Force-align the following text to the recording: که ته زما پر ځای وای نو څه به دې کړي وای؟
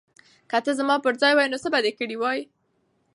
که 0.49 0.57
ته 0.65 0.71
زما 0.79 0.95
پر 1.05 1.13
ځای 1.21 1.33
وای 1.35 1.47
نو 1.51 1.57
څه 1.63 1.69
به 1.73 1.79
دې 1.85 1.91
کړي 1.99 2.15
وای؟ 2.17 2.39